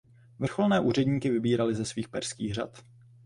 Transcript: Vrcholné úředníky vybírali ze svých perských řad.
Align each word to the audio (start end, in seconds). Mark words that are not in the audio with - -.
Vrcholné 0.39 0.79
úředníky 0.79 1.29
vybírali 1.31 1.75
ze 1.75 1.85
svých 1.85 2.09
perských 2.09 2.53
řad. 2.53 2.83